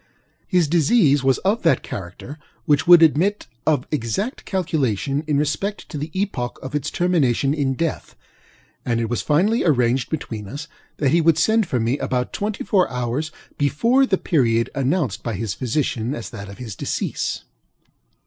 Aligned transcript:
His 0.47 0.67
disease 0.67 1.23
was 1.23 1.37
of 1.45 1.61
that 1.61 1.83
character 1.83 2.39
which 2.65 2.87
would 2.87 3.03
admit 3.03 3.45
of 3.67 3.85
exact 3.91 4.45
calculation 4.45 5.23
in 5.27 5.37
respect 5.37 5.87
to 5.89 5.97
the 5.99 6.09
epoch 6.19 6.57
of 6.63 6.73
its 6.73 6.89
termination 6.89 7.53
in 7.53 7.75
death; 7.75 8.15
and 8.83 8.99
it 8.99 9.11
was 9.11 9.21
finally 9.21 9.63
arranged 9.63 10.09
between 10.09 10.47
us 10.47 10.67
that 10.97 11.09
he 11.11 11.21
would 11.21 11.37
send 11.37 11.67
for 11.67 11.79
me 11.79 11.99
about 11.99 12.33
twenty 12.33 12.63
four 12.63 12.89
hours 12.89 13.31
before 13.59 14.07
the 14.07 14.17
period 14.17 14.71
announced 14.73 15.21
by 15.21 15.35
his 15.35 15.53
physicians 15.53 16.15
as 16.15 16.29
that 16.31 16.49
of 16.49 16.57
his 16.57 16.75
decease. 16.75 17.43